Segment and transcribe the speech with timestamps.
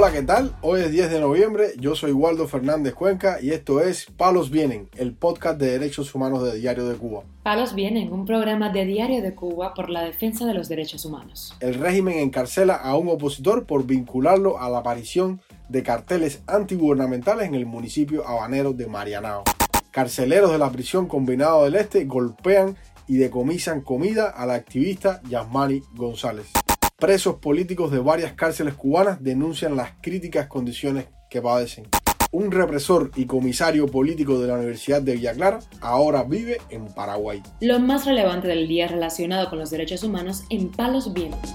[0.00, 0.54] Hola, ¿qué tal?
[0.60, 4.88] Hoy es 10 de noviembre, yo soy Waldo Fernández Cuenca y esto es Palos Vienen,
[4.96, 7.24] el podcast de derechos humanos de Diario de Cuba.
[7.42, 11.52] Palos Vienen, un programa de Diario de Cuba por la defensa de los derechos humanos.
[11.58, 17.56] El régimen encarcela a un opositor por vincularlo a la aparición de carteles antigubernamentales en
[17.56, 19.42] el municipio habanero de Marianao.
[19.90, 22.76] Carceleros de la prisión combinado del Este golpean
[23.08, 26.52] y decomisan comida a la activista Yasmani González.
[27.00, 31.86] Presos políticos de varias cárceles cubanas denuncian las críticas condiciones que padecen.
[32.32, 37.40] Un represor y comisario político de la Universidad de Villa Clara ahora vive en Paraguay.
[37.60, 41.54] Lo más relevante del día relacionado con los derechos humanos en Palos Vientos.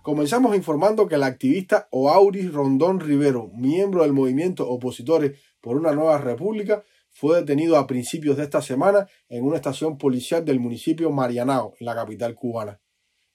[0.00, 6.16] Comenzamos informando que el activista Oauris Rondón Rivero, miembro del movimiento Opositores por una Nueva
[6.16, 11.74] República, fue detenido a principios de esta semana en una estación policial del municipio Marianao,
[11.78, 12.80] en la capital cubana.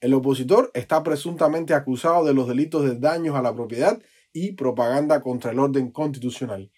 [0.01, 5.21] El opositor está presuntamente acusado de los delitos de daños a la propiedad y propaganda
[5.21, 6.71] contra el orden constitucional.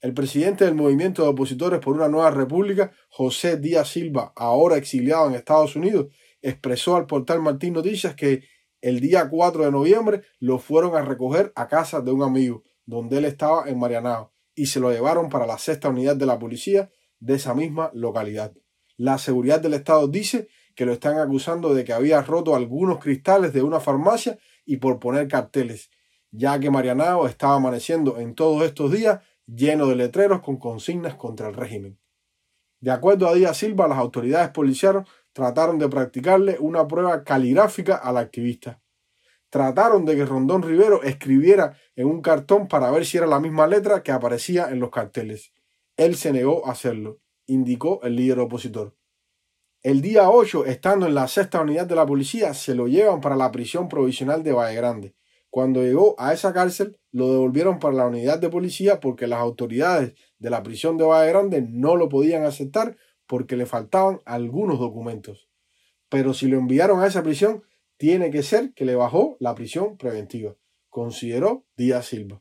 [0.00, 5.28] El presidente del movimiento de opositores por una nueva república, José Díaz Silva, ahora exiliado
[5.28, 6.08] en Estados Unidos,
[6.40, 8.42] expresó al portal Martín Noticias que
[8.80, 13.18] el día 4 de noviembre lo fueron a recoger a casa de un amigo, donde
[13.18, 16.90] él estaba en Marianao, y se lo llevaron para la sexta unidad de la policía
[17.20, 18.52] de esa misma localidad.
[18.96, 23.52] La seguridad del Estado dice que lo están acusando de que había roto algunos cristales
[23.52, 25.90] de una farmacia y por poner carteles,
[26.30, 31.48] ya que Marianao estaba amaneciendo en todos estos días lleno de letreros con consignas contra
[31.48, 31.98] el régimen.
[32.80, 38.16] De acuerdo a Díaz Silva, las autoridades policiales trataron de practicarle una prueba caligráfica al
[38.16, 38.80] activista.
[39.50, 43.66] Trataron de que Rondón Rivero escribiera en un cartón para ver si era la misma
[43.66, 45.52] letra que aparecía en los carteles.
[45.96, 48.96] Él se negó a hacerlo, indicó el líder opositor.
[49.82, 53.34] El día 8, estando en la sexta unidad de la policía, se lo llevan para
[53.34, 55.16] la prisión provisional de Valle Grande.
[55.50, 60.14] Cuando llegó a esa cárcel, lo devolvieron para la unidad de policía porque las autoridades
[60.38, 62.96] de la prisión de Valle Grande no lo podían aceptar
[63.26, 65.48] porque le faltaban algunos documentos.
[66.08, 67.64] Pero si lo enviaron a esa prisión,
[67.96, 70.54] tiene que ser que le bajó la prisión preventiva,
[70.90, 72.40] consideró Díaz Silva.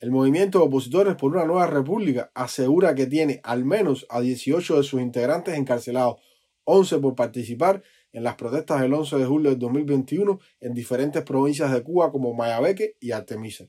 [0.00, 4.78] El movimiento de opositores por una nueva república asegura que tiene al menos a 18
[4.78, 6.16] de sus integrantes encarcelados
[6.64, 7.82] 11 por participar
[8.12, 12.34] en las protestas del 11 de julio de 2021 en diferentes provincias de Cuba como
[12.34, 13.68] Mayabeque y Artemisa.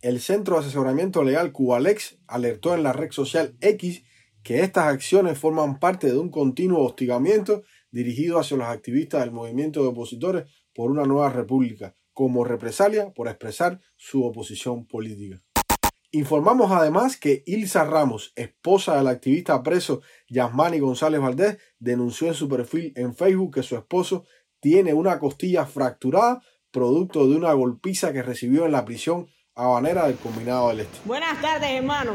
[0.00, 4.02] El Centro de Asesoramiento Legal Cubalex alertó en la red social X
[4.42, 9.82] que estas acciones forman parte de un continuo hostigamiento dirigido hacia los activistas del movimiento
[9.82, 15.42] de opositores por una nueva república, como represalia por expresar su oposición política.
[16.12, 22.48] Informamos además que Ilsa Ramos, esposa del activista preso Yasmani González Valdés, denunció en su
[22.48, 24.24] perfil en Facebook que su esposo
[24.58, 30.16] tiene una costilla fracturada producto de una golpiza que recibió en la prisión habanera del
[30.16, 30.98] Combinado del Este.
[31.04, 32.14] Buenas tardes, hermano.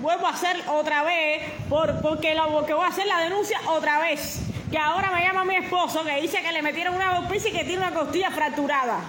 [0.00, 3.98] Vuelvo a hacer otra vez, por, porque lo que voy a hacer la denuncia otra
[3.98, 4.38] vez.
[4.70, 7.64] Que ahora me llama mi esposo que dice que le metieron una golpiza y que
[7.64, 9.00] tiene una costilla fracturada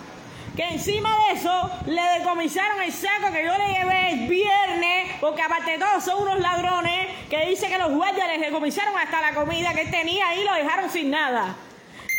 [0.56, 5.42] que encima de eso le decomisaron el saco que yo le llevé el viernes, porque
[5.42, 9.34] aparte de todo son unos ladrones que dice que los guardias les decomisaron hasta la
[9.34, 11.56] comida que él tenía y lo dejaron sin nada.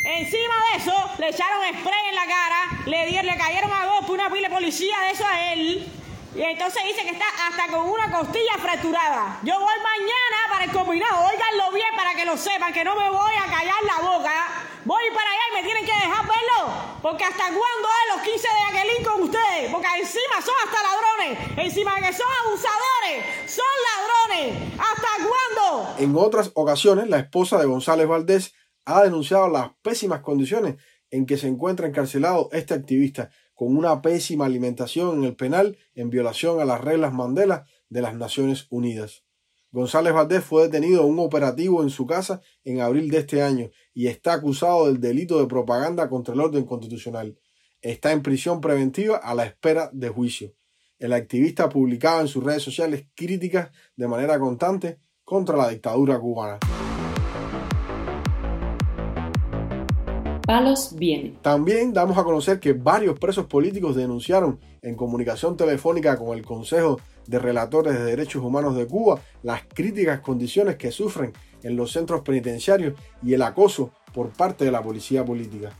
[0.05, 4.29] Encima de eso le echaron spray en la cara, le, le cayeron a golpe una
[4.29, 5.91] pila de policía de eso a él.
[6.35, 9.39] Y entonces dice que está hasta con una costilla fracturada.
[9.45, 13.09] Yo voy mañana para el combinado, oiganlo bien para que lo sepan, que no me
[13.09, 14.64] voy a callar la boca.
[14.85, 16.75] Voy para allá y me tienen que dejar verlo.
[17.01, 19.73] Porque hasta cuándo hay los 15 de Aquelín con ustedes.
[19.73, 21.59] Porque encima son hasta ladrones.
[21.67, 23.25] Encima que son abusadores.
[23.47, 24.79] Son ladrones.
[24.79, 25.95] ¿Hasta cuándo?
[25.99, 30.77] En otras ocasiones, la esposa de González Valdés ha denunciado las pésimas condiciones
[31.11, 36.11] en que se encuentra encarcelado este activista con una pésima alimentación en el penal en
[36.11, 39.25] violación a las reglas Mandela de las Naciones Unidas.
[39.75, 43.73] González Valdés fue detenido en un operativo en su casa en abril de este año
[43.93, 47.37] y está acusado del delito de propaganda contra el orden constitucional.
[47.83, 50.55] Está en prisión preventiva a la espera de juicio.
[50.97, 56.61] El activista publicaba en sus redes sociales críticas de manera constante contra la dictadura cubana.
[60.47, 61.39] palos bien.
[61.43, 67.01] También damos a conocer que varios presos políticos denunciaron en comunicación telefónica con el Consejo
[67.27, 71.33] de Relatores de Derechos Humanos de Cuba las críticas condiciones que sufren
[71.63, 75.73] en los centros penitenciarios y el acoso por parte de la policía política.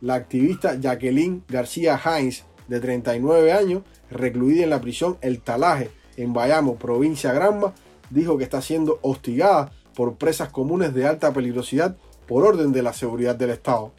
[0.00, 6.32] La activista Jacqueline García Heinz, de 39 años, recluida en la prisión El Talaje, en
[6.32, 7.74] Bayamo, provincia Granma,
[8.10, 11.96] dijo que está siendo hostigada por presas comunes de alta peligrosidad
[12.26, 13.92] por orden de la seguridad del Estado.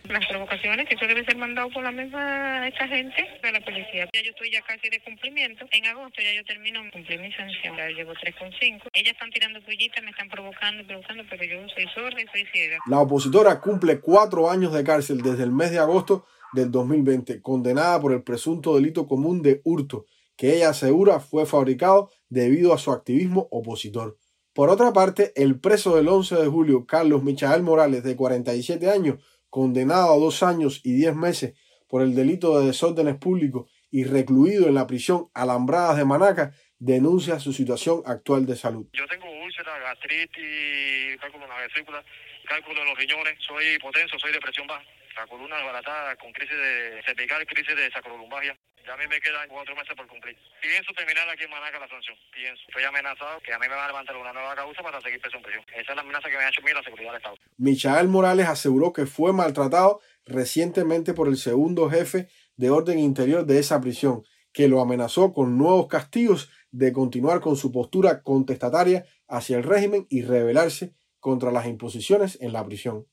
[0.61, 4.07] Que eso debe ser mandado por la misma esta gente de la policía.
[4.13, 5.65] Ya yo estoy ya casi de cumplimiento.
[5.71, 7.75] En agosto ya yo termino cumplir mi sanción.
[7.77, 8.89] Ya llevo 3,5.
[8.93, 12.45] Ellas están tirando pullitas, me están provocando y provocando, pero yo soy sorda y soy
[12.51, 12.77] ciega.
[12.87, 17.99] La opositora cumple cuatro años de cárcel desde el mes de agosto del 2020, condenada
[17.99, 20.05] por el presunto delito común de hurto,
[20.37, 24.17] que ella asegura fue fabricado debido a su activismo opositor.
[24.53, 29.19] Por otra parte, el preso del 11 de julio, Carlos Michael Morales, de 47 años,
[29.55, 31.53] condenado a dos años y diez meses
[31.87, 37.39] por el delito de desórdenes públicos y recluido en la prisión Alambradas de Manaca, denuncia
[37.39, 38.85] su situación actual de salud.
[38.91, 42.03] Yo tengo úlcera, gastritis, cálculo de la vesícula,
[42.49, 44.83] cálculo de los riñones, soy hipotenso, soy depresión baja,
[45.15, 48.57] la columna desbaratada con crisis de cervical, crisis de sacrolumbagia.
[48.85, 50.37] Ya a mí me quedan cuatro meses por cumplir.
[50.61, 52.15] Pienso terminar aquí en Manaca la sanción.
[52.31, 52.61] Pienso.
[52.67, 55.37] Estoy amenazado que a mí me van a levantar una nueva causa para seguir preso
[55.37, 55.65] en prisión.
[55.73, 57.37] Esa es la amenaza que me ha hecho a la seguridad del Estado.
[57.57, 62.27] Michael Morales aseguró que fue maltratado recientemente por el segundo jefe
[62.57, 64.23] de orden interior de esa prisión,
[64.53, 70.05] que lo amenazó con nuevos castigos de continuar con su postura contestataria hacia el régimen
[70.09, 73.07] y rebelarse contra las imposiciones en la prisión.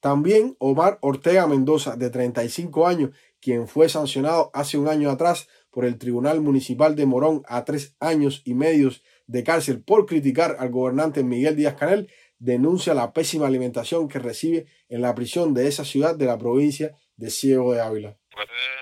[0.00, 3.10] También Omar Ortega Mendoza, de 35 años,
[3.40, 7.96] quien fue sancionado hace un año atrás por el Tribunal Municipal de Morón a tres
[8.00, 8.90] años y medio
[9.26, 14.66] de cárcel por criticar al gobernante Miguel Díaz Canel, denuncia la pésima alimentación que recibe
[14.88, 18.16] en la prisión de esa ciudad de la provincia de Ciego de Ávila.
[18.30, 18.78] Pues, eh,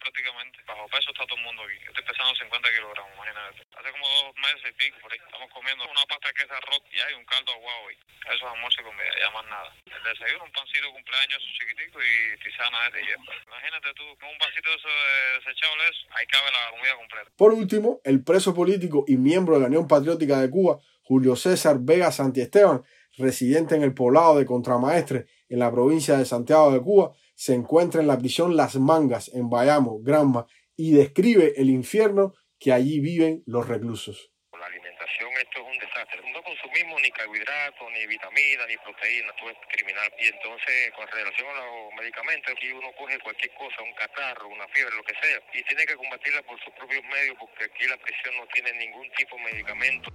[0.00, 0.58] prácticamente.
[0.66, 1.62] Bajo peso está todo el mundo.
[1.68, 3.60] Yo estoy pesando 50 kilogramos, imagínate.
[3.76, 5.20] Hace como dos meses y pico por ahí.
[5.20, 7.98] Estamos comiendo una pasta de queso arroz y hay un caldo aguado ahí.
[8.26, 9.70] Eso es almuerzo y comida, ya más nada.
[9.86, 13.32] El desayuno, un pancito de cumpleaños chiquitico y tisana de hierba.
[13.46, 15.10] Imagínate tú, con un vasito de eso de
[15.40, 17.28] desechable eso, ahí cabe la comida completa.
[17.36, 21.76] Por último, el preso político y miembro de la Unión Patriótica de Cuba, Julio César
[21.80, 22.84] Vega Santiesteban,
[23.16, 28.00] residente en el poblado de Contramaestre, en la provincia de Santiago de Cuba, se encuentra
[28.00, 30.46] en la prisión Las Mangas, en Bayamo, Granma,
[30.76, 34.29] y describe el infierno que allí viven los reclusos.
[35.18, 36.22] Esto es un desastre.
[36.30, 40.06] No consumimos ni carbohidratos, ni vitaminas, ni proteínas, todo es criminal.
[40.22, 44.68] Y entonces, con relación a los medicamentos, aquí uno coge cualquier cosa, un catarro, una
[44.70, 47.98] fiebre, lo que sea, y tiene que combatirla por sus propios medios, porque aquí la
[47.98, 50.06] prisión no tiene ningún tipo de medicamento.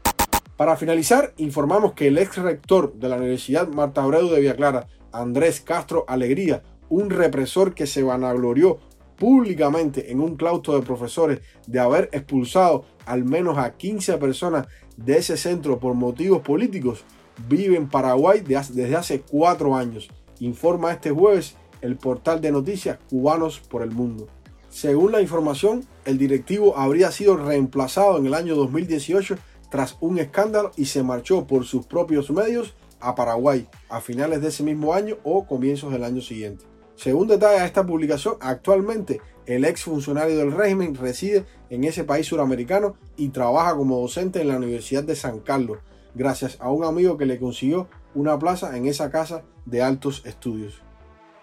[0.56, 4.88] Para finalizar, informamos que el ex rector de la Universidad Marta Abreu de Villa Clara,
[5.12, 8.80] Andrés Castro Alegría, un represor que se vanaglorió
[9.18, 15.18] públicamente en un claustro de profesores de haber expulsado al menos a 15 personas de
[15.18, 17.04] ese centro por motivos políticos,
[17.48, 20.10] vive en Paraguay desde hace cuatro años,
[20.40, 24.28] informa este jueves el portal de noticias Cubanos por el Mundo.
[24.70, 29.38] Según la información, el directivo habría sido reemplazado en el año 2018
[29.70, 34.50] tras un escándalo y se marchó por sus propios medios a Paraguay a finales de
[34.50, 36.66] ese mismo año o comienzos del año siguiente.
[36.96, 42.96] Según detalla esta publicación, actualmente el ex funcionario del régimen reside en ese país suramericano
[43.18, 45.80] y trabaja como docente en la Universidad de San Carlos,
[46.16, 50.82] gracias a un amigo que le consiguió una plaza en esa casa de altos estudios.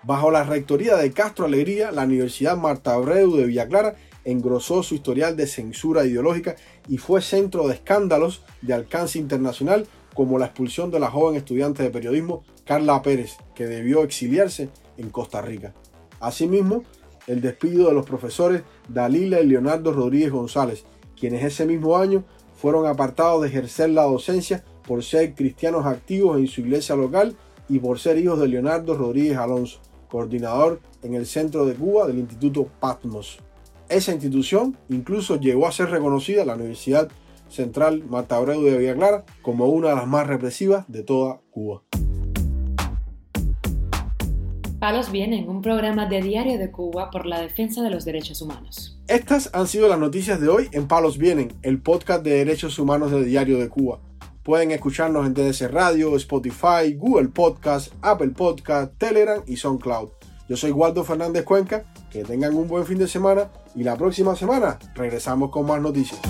[0.04, 3.94] Bajo la rectoría de Castro Alegría, la Universidad Marta Abreu de Villa Clara
[4.24, 6.56] engrosó su historial de censura ideológica
[6.88, 11.82] y fue centro de escándalos de alcance internacional como la expulsión de la joven estudiante
[11.82, 15.74] de periodismo Carla Pérez, que debió exiliarse en Costa Rica.
[16.20, 16.84] Asimismo,
[17.26, 20.84] el despido de los profesores Dalila y Leonardo Rodríguez González,
[21.18, 26.46] quienes ese mismo año fueron apartados de ejercer la docencia por ser cristianos activos en
[26.46, 27.36] su iglesia local
[27.68, 32.18] y por ser hijos de Leonardo Rodríguez Alonso, coordinador en el centro de Cuba del
[32.18, 33.38] Instituto Patmos.
[33.88, 37.08] Esa institución incluso llegó a ser reconocida la Universidad
[37.48, 41.82] Central Abreu de Villa Clara como una de las más represivas de toda Cuba.
[44.82, 48.98] Palos Vienen, un programa de Diario de Cuba por la defensa de los derechos humanos.
[49.06, 53.12] Estas han sido las noticias de hoy en Palos Vienen, el podcast de derechos humanos
[53.12, 54.00] de Diario de Cuba.
[54.42, 60.08] Pueden escucharnos en TDC Radio, Spotify, Google Podcast, Apple Podcast, Telegram y SoundCloud.
[60.48, 64.34] Yo soy Waldo Fernández Cuenca, que tengan un buen fin de semana y la próxima
[64.34, 66.20] semana regresamos con más noticias.